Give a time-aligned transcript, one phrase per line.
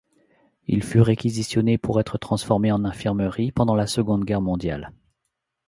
[0.65, 4.93] Il fut réquisitionné pour être transformé en infirmerie pendant la Seconde Guerre mondiale.